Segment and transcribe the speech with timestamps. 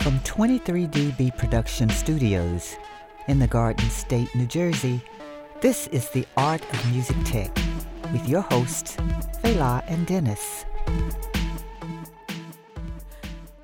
[0.00, 2.76] From 23DB Production Studios
[3.26, 5.02] in the Garden State, New Jersey,
[5.60, 7.54] this is the Art of Music Tech
[8.12, 8.96] with your hosts,
[9.42, 10.64] Fela and Dennis.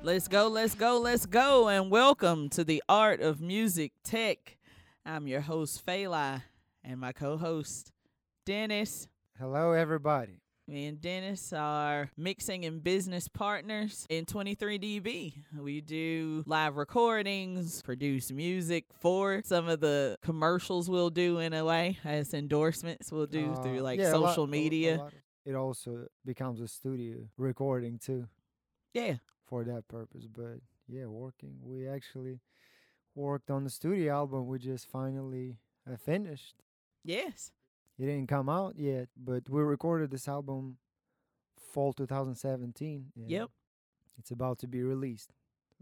[0.03, 4.57] Let's go, let's go, let's go, and welcome to the Art of Music Tech.
[5.05, 6.43] I'm your host, Fela,
[6.83, 7.91] and my co host,
[8.45, 9.07] Dennis.
[9.39, 10.44] Hello, everybody.
[10.67, 15.33] Me and Dennis are mixing and business partners in 23dB.
[15.59, 21.63] We do live recordings, produce music for some of the commercials we'll do in a
[21.63, 25.03] way, as endorsements we'll do Uh, through like yeah, lot- social a media.
[25.03, 25.13] of-
[25.45, 28.27] it also becomes a studio recording too
[28.95, 29.17] yeah.
[29.43, 30.25] for that purpose.
[30.25, 31.59] But yeah, working.
[31.61, 32.39] We actually
[33.13, 34.47] worked on the studio album.
[34.47, 36.55] We just finally uh, finished.
[37.03, 37.51] Yes.
[37.97, 40.77] It didn't come out yet, but we recorded this album
[41.57, 43.11] fall 2017.
[43.15, 43.49] and Yep.
[44.17, 45.33] It's about to be released.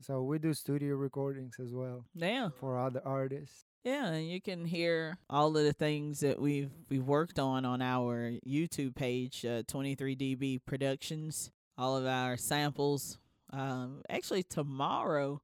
[0.01, 2.49] So we do studio recordings as well Yeah.
[2.49, 3.65] for other artists.
[3.83, 7.81] Yeah, and you can hear all of the things that we've we've worked on on
[7.81, 11.51] our YouTube page, uh, 23dB Productions.
[11.77, 13.19] All of our samples.
[13.51, 15.41] Um, actually, tomorrow,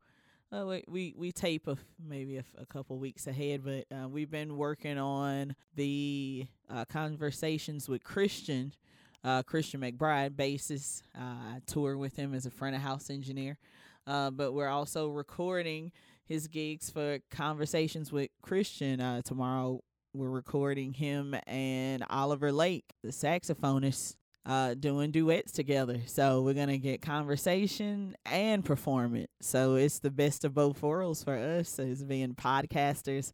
[0.51, 4.31] uh, we, we we tape a, maybe a, a couple weeks ahead, but uh, we've
[4.31, 8.73] been working on the uh, conversations with Christian,
[9.23, 11.03] uh, Christian McBride, bassist.
[11.15, 13.57] Uh, I tour with him as a front of house engineer,
[14.07, 15.91] uh, but we're also recording
[16.25, 19.01] his gigs for conversations with Christian.
[19.01, 19.83] Uh, tomorrow
[20.13, 25.99] we're recording him and Oliver Lake, the saxophonist, uh, doing duets together.
[26.07, 29.27] So we're gonna get conversation and performance.
[29.41, 33.31] So it's the best of both worlds for us as being podcasters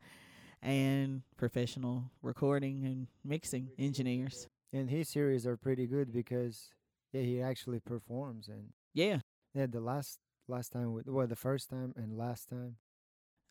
[0.62, 4.48] and professional recording and mixing engineers.
[4.74, 6.70] And his series are pretty good because
[7.14, 9.20] yeah, he actually performs and Yeah.
[9.54, 12.76] Yeah, the last last time, with, well, the first time and last time,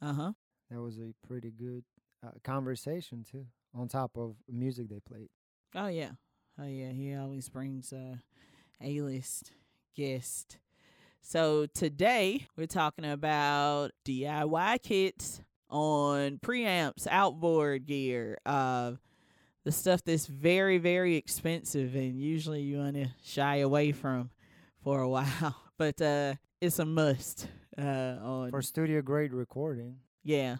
[0.02, 0.32] Uh huh.
[0.70, 1.84] that was a pretty good
[2.24, 3.46] uh, conversation too.
[3.74, 5.28] On top of music they played.
[5.74, 6.12] Oh yeah.
[6.60, 6.90] Oh yeah.
[6.90, 8.20] He always brings a
[8.80, 9.52] A list
[9.96, 10.58] guest.
[11.20, 18.92] So today we're talking about DIY kits on preamps, outboard gear, uh,
[19.64, 24.30] the stuff that's very, very expensive and usually you want to shy away from
[24.82, 25.56] for a while.
[25.78, 27.48] But uh, it's a must.
[27.76, 30.58] Uh, on For studio grade recording, yeah,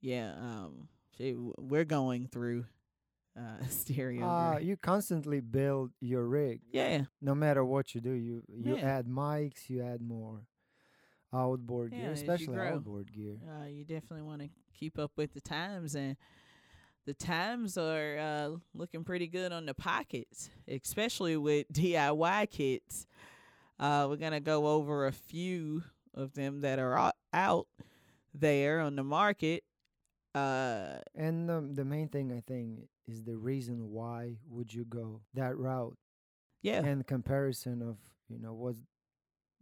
[0.00, 0.32] yeah.
[0.40, 2.64] Um, see, w- we're going through
[3.36, 4.26] uh stereo.
[4.26, 4.66] uh, grade.
[4.66, 6.60] you constantly build your rig.
[6.72, 7.04] yeah, yeah.
[7.22, 8.86] No matter what you do, you you Yeah.
[8.98, 10.46] add mics, you add more
[11.32, 13.36] outboard Yeah, gear, especially outboard gear.
[13.48, 16.16] uh, you definitely want to keep up with the times and
[17.06, 23.06] the times are uh, looking pretty good on the pockets especially with diy kits
[23.78, 25.82] uh, we're going to go over a few
[26.14, 27.66] of them that are out
[28.34, 29.62] there on the market
[30.34, 35.22] uh, And um, the main thing I think is the reason why would you go
[35.34, 35.96] that route?
[36.62, 36.84] Yeah.
[36.84, 37.96] And comparison of
[38.28, 38.76] you know what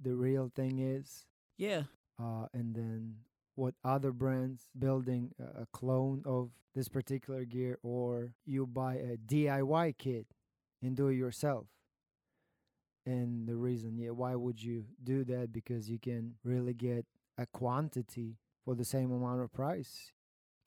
[0.00, 1.24] the real thing is.
[1.56, 1.82] Yeah.
[2.20, 3.14] Uh, and then
[3.54, 9.98] what other brands building a, clone of this particular gear or you buy a DIY
[9.98, 10.26] kit
[10.82, 11.66] and do it yourself.
[13.06, 15.52] And the reason yeah why would you do that?
[15.52, 17.06] Because you can really get
[17.36, 20.12] a quantity for the same amount of price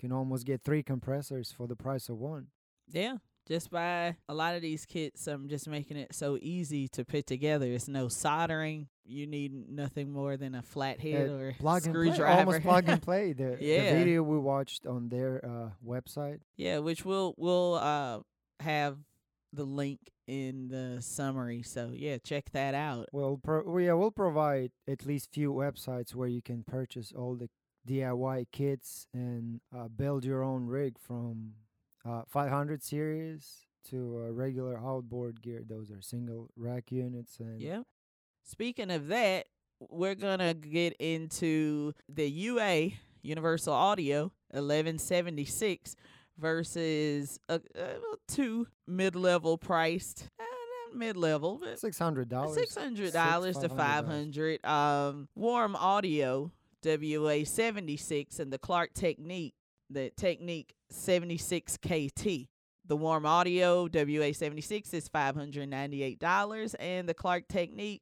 [0.02, 2.48] can almost get three compressors for the price of one
[2.92, 3.16] yeah
[3.48, 7.26] just by a lot of these kits i'm just making it so easy to put
[7.26, 11.94] together it's no soldering you need nothing more than a flathead Uh, or plug and
[11.94, 13.92] play screwdriver almost plug and play the, Yeah.
[13.94, 18.20] the video we watched on their uh, website Yeah, which we'll we'll uh
[18.60, 18.98] have
[19.54, 21.62] the link in the summary.
[21.62, 23.10] So yeah, check that out.
[23.12, 27.50] We'll pro- yeah, we'll provide at least few websites where you can purchase all the
[27.88, 31.54] DIY kits and uh, build your own rig from
[32.08, 35.64] uh, 500 series to uh, regular outboard gear.
[35.68, 37.84] Those are single rack units and Yep.
[38.44, 39.46] Speaking of that,
[39.90, 42.90] we're gonna get into the UA
[43.24, 45.96] Universal Audio 1176
[46.38, 47.96] versus a, a
[48.28, 50.44] two mid-level priced, uh,
[50.96, 52.56] mid-level, but six hundred dollars.
[52.56, 54.64] Six hundred dollars to five hundred.
[54.66, 56.52] Um, Warm Audio
[56.86, 59.54] WA seventy six and the Klark Teknik,
[59.90, 62.48] the Teknik seventy six KT.
[62.88, 67.48] The Warm Audio WA seventy six is five hundred ninety eight dollars, and the Klark
[67.48, 68.02] Teknik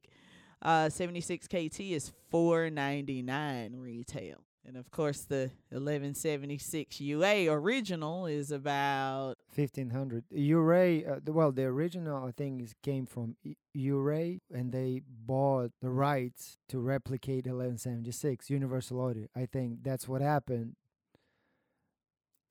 [0.62, 4.44] uh seventy six KT is four ninety nine retail.
[4.66, 11.64] And of course, the 1176 UA original is about 1500 UREI uh, the- well the
[11.64, 17.46] original I think is came from U- UREI and they bought the rights to replicate
[17.46, 19.26] 1176 Universal Audio.
[19.34, 20.76] I think that's what happened.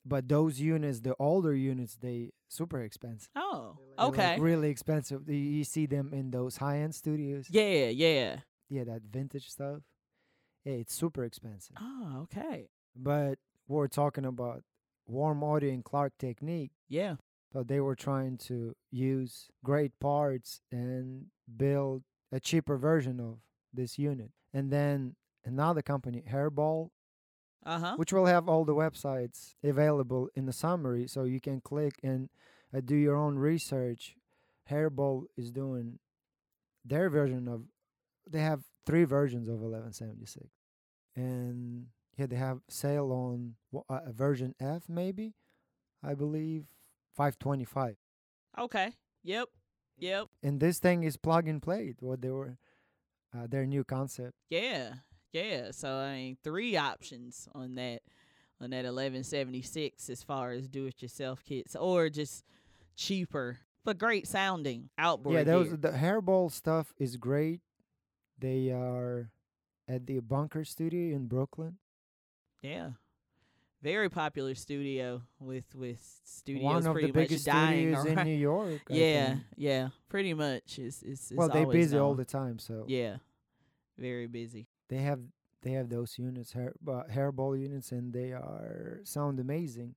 [0.04, 3.28] But those units the older units they super expensive.
[3.36, 4.40] Oh They're, like, okay.
[4.40, 5.28] really expensive.
[5.28, 7.46] You, see them in those high-end studios?
[7.50, 8.40] Yeah yeah.
[8.68, 9.82] Yeah that vintage stuff
[10.64, 11.76] it's super expensive.
[11.80, 12.68] Oh okay.
[12.94, 14.62] But we're talking about
[15.06, 16.70] warm audio and Klark Teknik.
[16.88, 17.16] Yeah.
[17.52, 21.26] So they were trying to use great parts and
[21.56, 23.38] build a cheaper version of
[23.72, 24.30] this unit.
[24.52, 26.90] And then another company, Hairball,
[27.66, 27.94] uh-huh.
[27.96, 32.28] which will have all the websites available in the summary so you can click and
[32.74, 34.14] uh, do your own research.
[34.70, 35.98] Hairball is doing
[36.84, 37.62] their version of
[38.28, 40.46] they have three versions of 1176.
[41.16, 41.86] And
[42.16, 43.54] yeah, they have sale on
[43.88, 45.34] uh, version F maybe,
[46.02, 46.64] I believe
[47.16, 47.96] 525.
[48.58, 48.92] okay.
[49.22, 49.48] Yep.
[49.98, 50.28] Yep.
[50.42, 52.56] And this thing is plug and play what they were
[53.36, 54.32] uh, their new concept.
[54.48, 54.94] Yeah.
[55.32, 55.72] Yeah.
[55.72, 58.00] So i mean three options on that
[58.60, 62.44] on that 1176 as far as do it yourself kits or just
[62.96, 67.60] cheaper but great sounding outboard yeah those the hairball stuff is great
[68.40, 69.30] they are
[69.88, 71.76] at the bunker studio in brooklyn
[72.62, 72.90] Yeah.
[73.82, 78.82] Very popular studio with with studios one of the biggest dying studios in new york
[78.90, 79.40] I Yeah, think.
[79.56, 80.78] yeah, pretty much.
[80.78, 83.16] It's it's, it's well they're busy all the time so Yeah,
[83.96, 84.68] very busy.
[84.90, 85.20] they have
[85.62, 89.94] they have those units hair uh, hairball units and they are sound amazing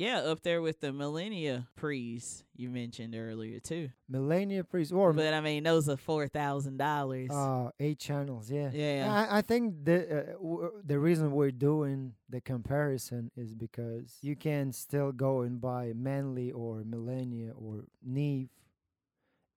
[0.00, 3.90] Yeah, up there with the Millennia Prees you mentioned earlier too.
[4.08, 7.30] millennia priest or But I mean, those are four thousand dollars.
[7.30, 9.26] uh eight channels yeah Yeah.
[9.30, 14.36] I, I think the uh, w- the reason we're doing the comparison is because you
[14.36, 18.48] can still go and buy Manley or Millennia or Neve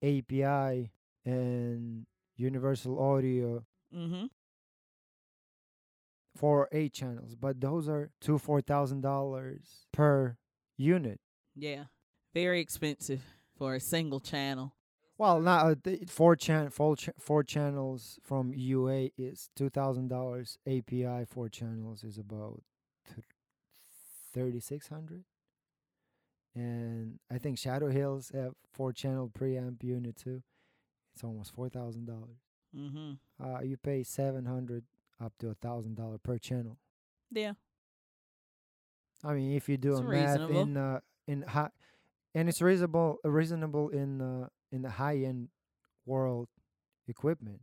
[0.01, 0.91] API
[1.25, 2.05] and
[2.35, 3.63] Universal Audio
[3.95, 4.25] Mm-hmm.
[6.35, 10.38] For eight channels, but those are two four thousand dollars per
[10.77, 11.19] unit.
[11.56, 11.85] Yeah,
[12.33, 13.21] very expensive
[13.57, 14.74] for a single channel.
[15.18, 20.57] Well, not uh, four chan four, ch- four channels from UA is two thousand dollars.
[20.65, 22.63] API four channels is about
[24.33, 25.24] thirty six hundred,
[26.56, 30.41] and I think Shadow Hills have four channel preamp unit too.
[31.13, 32.39] It's almost four thousand dollars.
[32.75, 33.12] Mm-hmm.
[33.44, 34.83] Uh, you pay seven hundred
[35.21, 36.77] up to a thousand dollar per channel.
[37.31, 37.54] Yeah.
[39.24, 41.69] I mean, if you do It's a math in uh, in high,
[42.36, 45.50] and it's reasonable reasonable in uh, in the high end
[46.06, 46.50] world
[47.07, 47.62] equipment.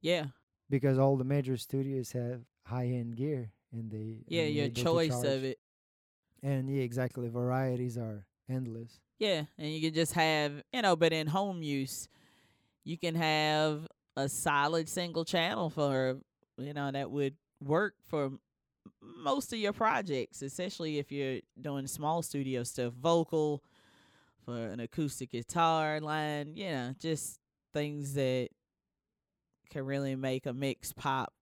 [0.00, 0.26] Yeah.
[0.68, 5.44] because all the major studios have high end gear and they Yeah, your choice of
[5.44, 5.58] it.
[6.42, 11.12] and yeah exactly varieties are endless Yeah, and you can just have, you know, but
[11.12, 12.08] in home use,
[12.84, 13.86] you can have
[14.16, 16.18] a solid single channel for,
[16.58, 18.40] you know, that would work for m-
[19.02, 23.62] most of your projects, especially if you're doing small studio stuff, vocal,
[24.44, 27.38] for an acoustic guitar line, you know, just
[27.72, 28.48] things that
[29.70, 31.32] can really make a mix pop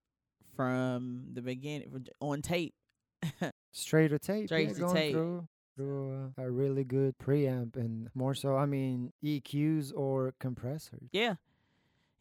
[0.55, 2.75] from the beginning on tape.
[3.73, 5.15] straight to tape Straight yeah, to tape.
[5.15, 11.35] through through a really good preamp and more so i mean eqs or compressors Yeah.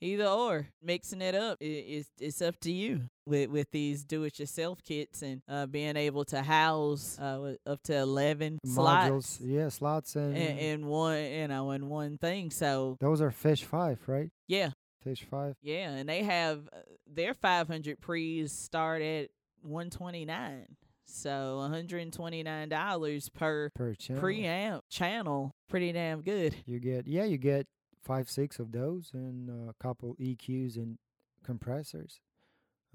[0.01, 4.81] Either or, mixing it up, i it's it's up to you with with these do-it-yourself
[4.83, 10.15] kits and uh, being able to house uh, up to eleven modules slots yeah slots
[10.15, 12.49] and, in, in one, you know, in one thing.
[12.49, 14.71] So those are fish five right yeah,
[15.03, 19.29] fish five yeah, and they have uh, their five hundred pre's start at
[19.61, 20.77] one twenty nine.
[21.05, 26.55] So one hundred and twenty nine dollars per per channel preamp channel, pretty damn good.
[26.65, 27.67] you get yeah you get
[28.01, 30.97] five six of those and a couple eqs and
[31.43, 32.19] compressors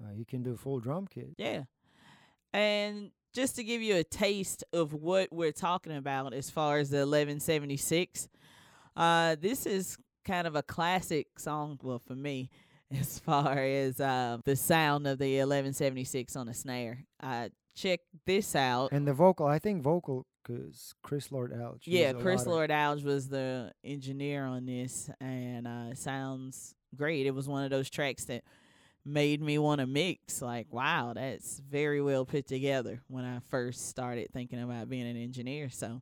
[0.03, 1.63] uh, you can do full drum kit Yeah.
[2.53, 6.89] And just to give you a taste of what we're talking about as far as
[6.89, 8.29] the 1176,
[8.95, 12.49] uh, this is kind of a classic song, well, for me,
[12.97, 17.03] as far as uh, the sound of the 1176 on a snare.
[17.21, 18.93] Uh, check this out.
[18.93, 21.81] And the vocal, I think vocal, because Chris Lord Alge.
[21.85, 27.25] Yeah, Chris Lord Alge was the engineer on this, and uh, it sounds great.
[27.25, 28.43] It was one of those tracks that
[29.03, 30.41] made me want to mix.
[30.41, 33.01] Like, wow, that's very well put together.
[33.07, 36.01] When I first started thinking about being an engineer, so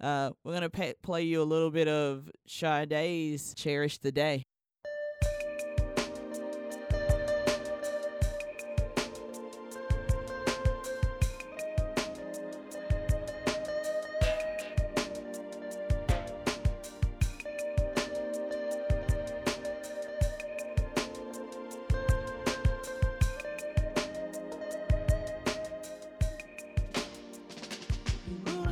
[0.00, 4.46] uh, we're gonna pa play you a little bit of Sade's "Cherish the Day."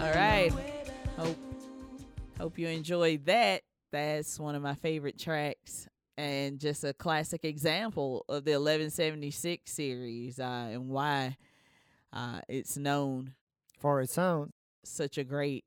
[0.00, 0.52] All right.
[1.18, 1.36] Hope
[2.38, 3.62] hope you enjoyed that.
[3.92, 5.88] That's one of my favorite tracks
[6.18, 11.36] and just a classic example of the 1176 series uh, and why
[12.12, 13.32] uh, it's known
[13.78, 14.52] For its sound,
[14.84, 15.64] such a great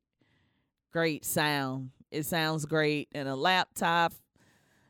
[0.93, 1.89] great sound.
[2.11, 4.13] It sounds great in a laptop,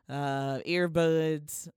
[0.10, 1.70] uh, earbuds,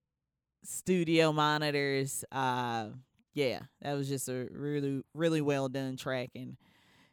[0.65, 2.25] studio monitors.
[2.33, 2.89] Uh,
[3.35, 6.57] yeah, that was just a really really well done track and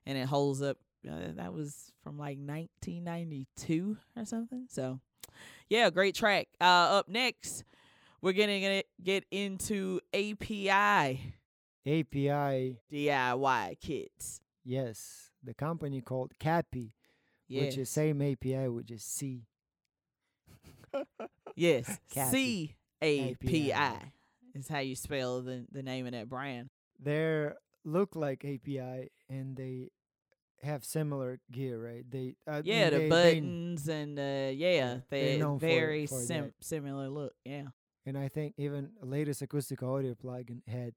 [0.05, 0.77] and it holds up.
[1.09, 4.65] Uh, that was from like 1992 or something.
[4.69, 4.99] So,
[5.69, 6.49] yeah, great track.
[6.59, 7.63] Uh, up next,
[8.21, 11.33] we're gonna get get into API
[11.87, 14.41] API, DIY kits.
[14.65, 16.91] yes, the company called CAPI,
[17.49, 19.45] which is same API, which is C.
[21.55, 21.99] Yes.
[22.31, 24.13] C A P I
[24.55, 26.69] is how you spell the, the name of that brand.
[27.01, 27.49] They
[27.91, 29.89] look like API and they
[30.61, 32.05] have similar gear, right?
[32.09, 36.19] They uh, Yeah, the they, they- buttons and uh yeah, Yeah, they're for- very for
[36.19, 37.33] sim- similar look.
[37.45, 37.67] Yeah.
[38.05, 40.93] and I think even latest Acustica Audio plugin had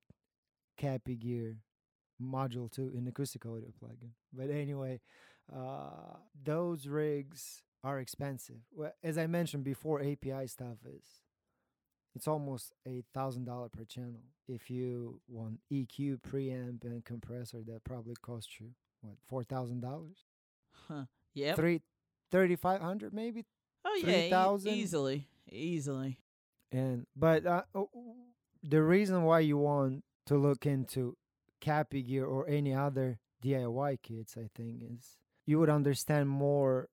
[0.78, 1.56] CAPI gear
[2.20, 4.11] module too in Acustica Audio plugin.
[4.32, 5.00] But anyway,
[5.54, 8.61] uh, those rigs are expensive.
[8.72, 11.04] Well, as I mentioned before, API stuff is
[12.14, 14.23] it's almost a thousand dollar per channel.
[14.49, 20.25] If you want EQ, preamp, and compressor, that probably costs you what four thousand dollars,
[20.88, 21.04] Huh.
[21.35, 21.57] Yep.
[21.57, 21.81] three
[22.31, 23.45] thirty five hundred maybe.
[23.85, 24.31] oh yeah, e-
[24.73, 25.28] easily.
[25.50, 26.19] Easily.
[26.71, 28.16] And but uh, o- o-
[28.62, 31.16] the reason why you want to look into
[31.61, 35.16] CAPI gear or any other DIY kits, I think, is
[35.47, 36.88] you would understand more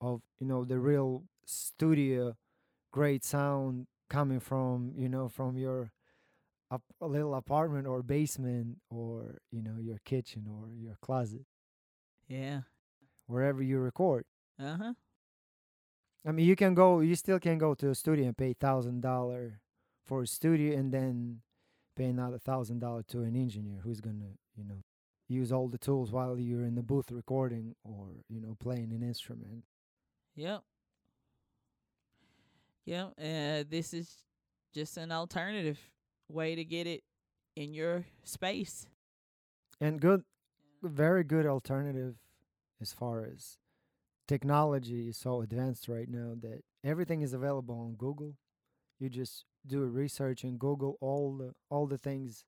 [0.00, 2.36] of you know the real studio
[2.92, 5.92] great sound coming from you know from your
[7.00, 11.44] a little apartment or basement or you know your kitchen or your closet
[12.28, 12.62] Yeah.
[13.26, 14.24] wherever you record
[14.58, 14.94] Uh-huh.
[16.26, 17.00] I mean, you can go.
[17.00, 19.60] You still can go to a studio and pay thousand dollar
[20.04, 21.40] for a studio, and then
[21.96, 24.82] pay another thousand dollar to an engineer who's gonna, you know,
[25.28, 29.02] use all the tools while you're in the booth recording or you know playing an
[29.02, 29.64] instrument.
[30.36, 30.62] Yep.
[32.86, 33.12] Yep.
[33.18, 34.24] Uh this is
[34.74, 35.78] just an alternative
[36.28, 37.02] way to get it
[37.56, 38.86] in your space.
[39.80, 40.24] And good,
[40.82, 42.16] very good alternative
[42.80, 43.58] as far as
[44.28, 48.36] technology is so advanced right now that everything is available on Google.
[48.98, 52.44] You just do a research and Google all the all the things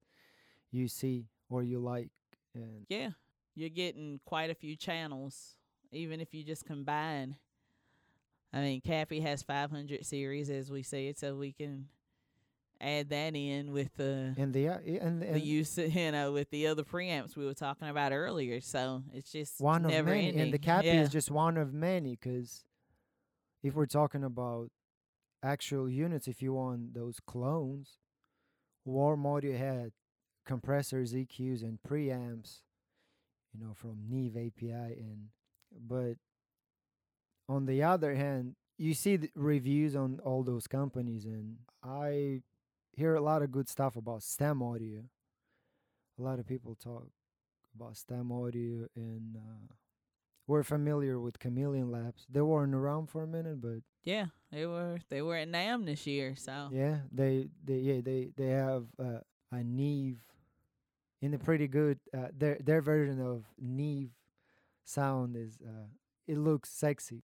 [0.70, 2.10] you see or you like,
[2.54, 3.10] and Yeah.
[3.54, 5.56] You're getting quite a few channels,
[5.90, 7.36] even if you just combine.
[8.52, 11.86] I mean, CAPI has 500 series, as we said, so we can
[12.80, 16.50] add that in with the and the uh, and, the and use, you know, with
[16.50, 18.60] the other preamps we were talking about earlier.
[18.60, 20.40] So it's just one of many, ending.
[20.40, 21.00] and the CAPI yeah.
[21.00, 22.18] is just one of many.
[22.20, 22.64] Because
[23.62, 24.70] if we're talking about
[25.42, 27.98] actual units, if you want those clones,
[28.84, 29.92] Warm Audio had
[30.44, 32.60] compressors, EQs, and preamps,
[33.54, 35.28] you know, from Neve API, and
[35.88, 36.16] but
[37.52, 42.40] on the other hand, you see the reviews on all those companies, and I
[42.92, 45.02] hear a lot of good stuff about Stam Audio.
[46.18, 47.08] A lot of people talk
[47.76, 49.74] about Stam Audio, and uh,
[50.46, 52.26] we're familiar with Chameleon Labs.
[52.30, 56.06] They weren't around for a minute, but yeah, they were they were at NAMM this
[56.06, 56.34] year.
[56.36, 59.20] So yeah, they they yeah they they have uh,
[59.52, 60.20] a Neve
[61.20, 64.10] in a pretty good uh, their their version of Neve
[64.84, 65.88] sound is uh,
[66.26, 67.22] it looks sexy.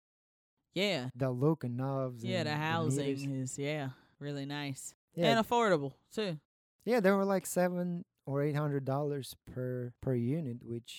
[0.83, 2.25] Yeah, The look and knobs.
[2.25, 3.89] yeah, and the housing is yeah
[4.21, 6.39] really nice Yeah, and affordable too.
[6.85, 10.95] yeah, they were like seven or eight hundred dollars per per unit, which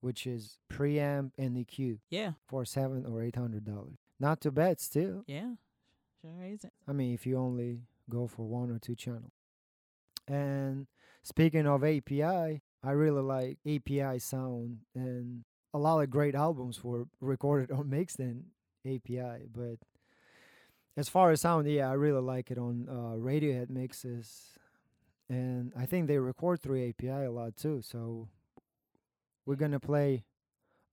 [0.00, 3.98] which is preamp and EQ Yeah, for seven or eight hundred dollars.
[4.20, 5.24] Not too bad still.
[5.26, 5.54] yeah,
[6.20, 6.72] sure isn't.
[6.88, 9.32] I mean, if you only go for one or two channel.
[10.28, 10.86] And
[11.22, 17.06] speaking of API, I really like API sound, and a lot of great albums were
[17.20, 18.44] recorded on mixed in
[18.86, 19.46] API.
[19.52, 19.78] But
[20.96, 24.58] as far as sound, yeah, I really like it on uh, Radiohead mixes,
[25.28, 27.82] and I think they record through API a lot too.
[27.82, 28.28] So
[29.44, 30.24] we're gonna play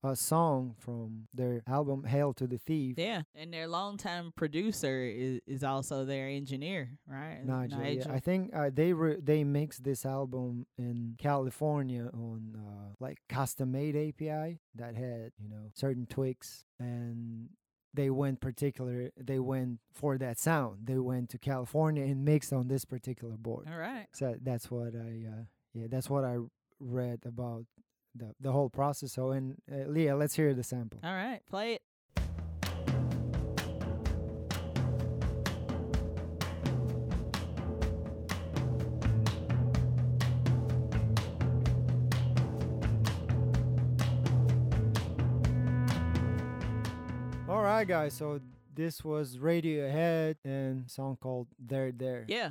[0.02, 5.40] a song from their album "Hail to the Thief." Yeah, and their longtime producer is
[5.46, 7.40] is also their engineer, right?
[7.44, 7.82] Nigel.
[7.82, 13.18] Yeah, I think uh, they re- they mixed this album in California on uh, like
[13.28, 17.48] custom made API that had you know certain tweaks, and
[17.94, 19.10] they went particular.
[19.16, 20.86] They went for that sound.
[20.86, 23.66] They went to California and mixed on this particular board.
[23.70, 24.06] All right.
[24.12, 26.38] So that's what I uh, yeah that's what I
[26.80, 27.64] read about
[28.14, 29.12] the the whole process.
[29.12, 31.00] So, and uh, Leah, let's hear the sample.
[31.02, 31.82] All right, play it.
[47.54, 48.14] All right, guys.
[48.14, 48.40] So
[48.74, 52.50] this was Radiohead and song called "There There." Yeah.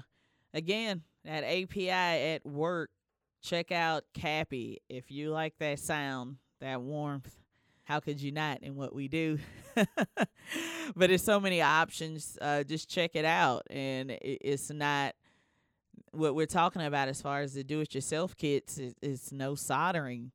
[0.54, 2.90] Again, that API at work.
[3.42, 7.36] Check out CAPI if you like that sound, that warmth.
[7.84, 9.40] How could you not in what we do?
[9.76, 10.30] but
[10.96, 12.38] there's so many options.
[12.40, 15.16] Uh, just check it out, and it, it's not
[16.14, 18.80] what we're talking about as far as the do-it-yourself kits.
[19.02, 20.32] Is no soldering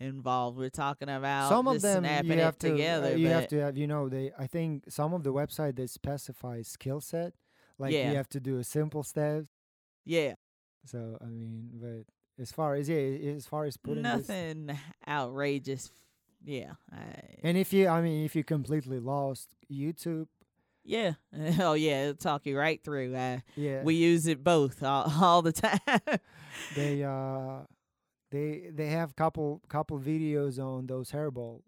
[0.00, 0.58] involved.
[0.58, 3.06] We're talking about some of them snapping you have to together.
[3.08, 5.86] uh, you have to have you know they I think some of the website they
[5.86, 7.32] specify skill set
[7.78, 8.10] like Yeah.
[8.10, 9.48] you have to do a simple steps
[10.04, 10.34] yeah,
[10.84, 12.04] so I mean but
[12.42, 14.76] as far as yeah as far as putting this nothing
[15.08, 15.90] outrageous.
[16.46, 16.98] Yeah, I,
[17.42, 20.26] and if you I mean if you completely lost YouTube
[20.84, 21.12] yeah.
[21.58, 23.14] Oh yeah, it'll talk you right through.
[23.16, 25.80] Uh, yeah We use it both all, all the time.
[26.76, 27.60] they uh
[28.34, 31.62] they they have couple couple videos on those hairball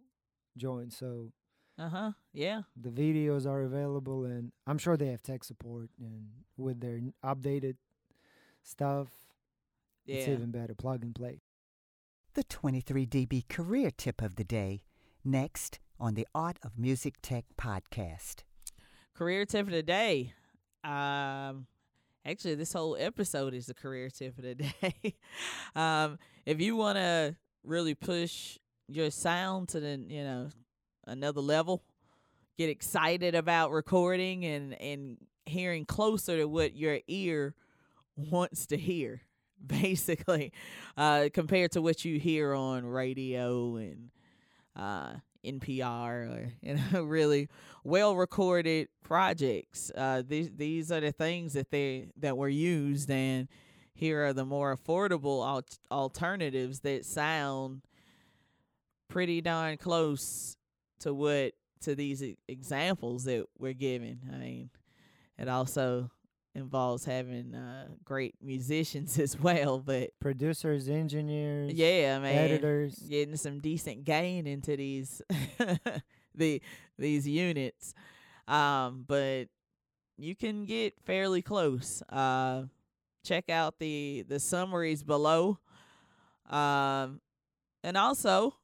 [0.56, 1.32] joints so
[1.78, 2.10] uh huh.
[2.32, 2.62] Yeah.
[2.74, 7.76] the videos are available and i'm sure they have tech support and with their updated
[8.62, 9.08] stuff
[10.06, 11.40] it's even better plug and play
[12.34, 14.82] The 23dB career tip of the day,
[15.24, 18.44] next on the Art of Music Tech podcast.
[19.14, 20.34] Career tip of the day.
[20.84, 21.66] Um,
[22.26, 25.16] actually, this whole episode is the career tip of the day.
[25.74, 30.48] um, if you want to really push your sound to the you know
[31.06, 31.82] another level,
[32.58, 37.54] get excited about recording and and hearing closer to what your ear
[38.16, 39.22] wants to hear
[39.66, 40.52] basically
[40.96, 44.10] uh compared to what you hear on radio and
[44.74, 45.12] uh
[45.46, 47.48] NPR or you know really
[47.84, 49.90] well recorded projects.
[49.94, 53.48] Uh these these are the things that they that were used and
[53.94, 57.82] here are the more affordable al- alternatives that sound
[59.08, 60.56] pretty darn close
[61.00, 64.20] to what to these e- examples that we're giving.
[64.32, 64.70] I mean
[65.38, 66.10] it also
[66.56, 72.34] involves having uh great musicians as well but producers engineers yeah man.
[72.36, 72.94] editors.
[72.96, 75.20] Getting some decent gain into these
[76.34, 76.62] the
[76.98, 77.94] these units.
[78.48, 79.44] Um but
[80.16, 82.02] you can get fairly close.
[82.08, 82.64] Uh
[83.24, 85.58] check out the the summaries below.
[86.48, 87.20] Um
[87.84, 88.54] and also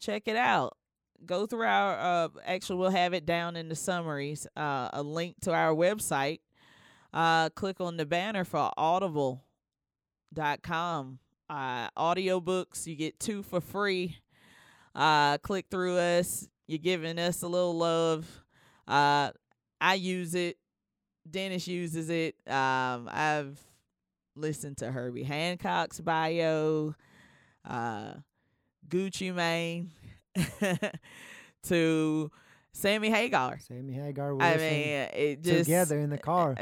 [0.00, 0.76] check it out.
[1.26, 5.36] Go through our uh actually we'll have it down in the summaries uh a link
[5.42, 6.40] to our website
[7.12, 9.44] uh click on the banner for audible
[10.32, 11.18] dot com.
[11.48, 14.16] Uh audiobooks you get two for free.
[14.94, 16.48] Uh click through us.
[16.66, 18.26] You're giving us a little love.
[18.86, 19.30] Uh
[19.80, 20.56] i use it.
[21.28, 22.36] Dennis uses it.
[22.46, 23.58] Um i've
[24.36, 26.94] listened to herbie hancock's bio.
[27.68, 28.14] Uh
[28.88, 29.90] gucci mane
[31.64, 32.30] to
[32.72, 36.54] sammy hagar sammy hagar i mean it just together in the car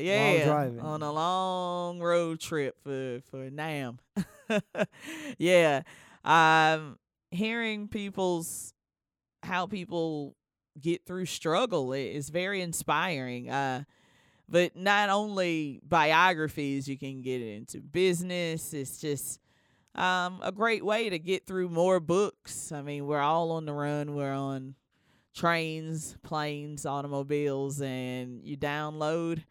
[0.00, 0.44] yeah, yeah.
[0.44, 0.80] driving.
[0.80, 3.98] On a long road trip for for NAMM.
[5.38, 5.82] yeah.
[6.24, 6.98] Um
[7.30, 8.74] hearing people's
[9.42, 10.36] how people
[10.80, 13.50] get through struggle is very inspiring.
[13.50, 13.84] Uh
[14.48, 18.74] but not only biographies, you can get into business.
[18.74, 19.40] It's just
[19.94, 22.72] um a great way to get through more books.
[22.72, 24.14] I mean, we're all on the run.
[24.14, 24.74] We're on
[25.34, 29.44] trains, planes, automobiles, and you download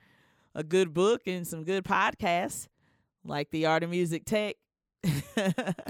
[0.56, 2.68] a good book and some good podcasts
[3.24, 4.56] like the Art of Music Tech.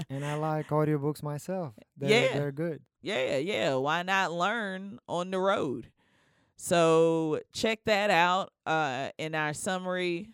[0.08, 2.38] and i like audiobooks myself they're, Yeah.
[2.38, 3.74] they're good yeah, yeah.
[3.74, 5.88] Why not learn on the road?
[6.56, 10.28] So check that out uh, in our summary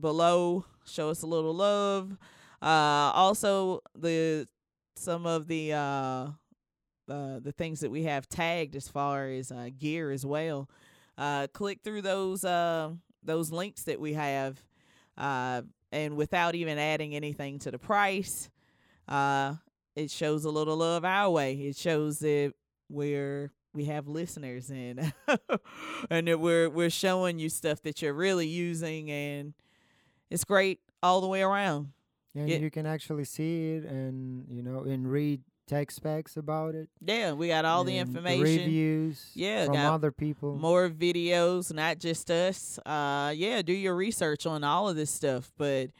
[0.00, 0.64] below.
[0.86, 2.16] Show us a little love.
[2.62, 4.48] Uh, also, the
[4.96, 6.26] some of the uh,
[7.10, 10.68] uh, the things that we have tagged as far as uh, gear as well.
[11.18, 12.90] Uh, click through those uh,
[13.22, 14.62] those links that we have,
[15.16, 18.50] uh, and without even adding anything to the price,
[19.08, 19.54] uh,
[19.94, 21.54] it shows a little love our way.
[21.54, 22.52] It shows that
[22.88, 25.12] we're we have listeners and
[26.10, 29.54] and that we're we're showing you stuff that you're really using, and
[30.30, 31.92] it's great all the way around.
[32.34, 32.58] and Yeah.
[32.58, 37.32] you can actually see it and you know and read tech specs about it Yeah,
[37.32, 38.42] we got all the information.
[38.42, 42.78] reviews Yeah, from other people more videos, not just us.
[42.86, 45.52] Uh, yeah, do your research on all of this stuff.
[45.58, 45.90] But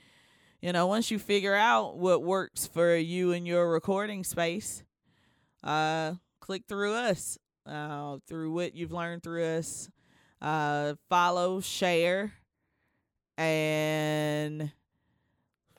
[0.63, 4.83] you know, once you figure out what works for you and your recording space,
[5.63, 9.91] uh, click through us, uh, through what you've learned through us.
[10.41, 12.33] Uh, follow, share,
[13.39, 14.71] and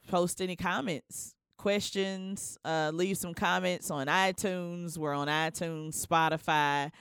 [0.08, 2.58] post any comments, questions.
[2.64, 4.98] Uh, leave some comments on iTunes.
[4.98, 6.92] We're on iTunes, Spotify,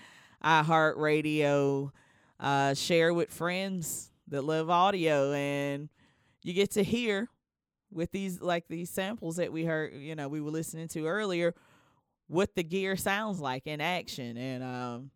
[0.45, 1.93] iHeartRadio.
[2.39, 5.89] Uh, share with friends that love audio, and
[6.43, 7.29] you get to hear
[7.91, 9.95] with these like these samples that we heard.
[9.95, 11.55] You know, we were listening to earlier.
[12.29, 15.11] What the gear sounds like in action, and um,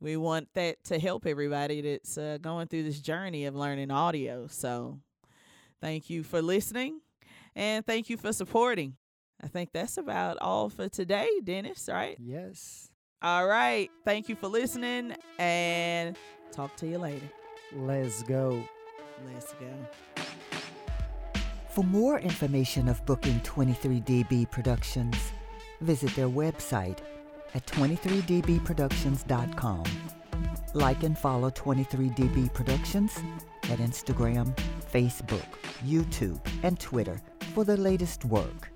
[0.00, 4.46] we want that to help everybody that's uh, going through this journey of learning audio.
[4.48, 4.98] So,
[5.80, 7.02] thank you for listening
[7.54, 8.96] and thank you for supporting.
[9.42, 12.16] I think that's about all for today, Dennis, right?
[12.20, 12.90] Yes.
[13.22, 13.90] All right.
[14.04, 16.16] Thank you for listening and
[16.52, 17.26] talk to you later.
[17.74, 18.62] Let's go.
[19.32, 19.72] Let's go.
[21.70, 25.16] For more information of booking 23DB Productions,
[25.80, 26.98] visit their website
[27.54, 29.84] at 23dbproductions.com.
[30.74, 33.16] Like and follow 23dB Productions
[33.64, 34.54] at Instagram,
[34.92, 35.46] Facebook,
[35.86, 37.18] YouTube, and Twitter
[37.52, 38.71] for the latest work.